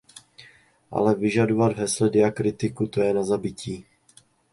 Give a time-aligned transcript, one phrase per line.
[0.91, 3.85] Ale vyžadovat v hesle diakritiku, to je na zabití.